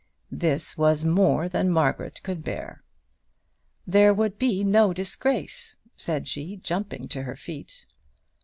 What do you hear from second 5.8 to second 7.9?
said she, jumping to her feet.